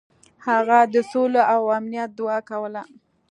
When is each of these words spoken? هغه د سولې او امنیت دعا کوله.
هغه 0.47 0.79
د 0.93 0.95
سولې 1.11 1.43
او 1.53 1.61
امنیت 1.79 2.09
دعا 2.19 2.39
کوله. 2.49 2.83